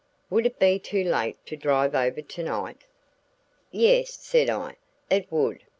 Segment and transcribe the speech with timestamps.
[0.31, 2.85] Would it be too late to drive over to night?"
[3.69, 4.77] "Yes," said I,
[5.11, 5.61] "it would."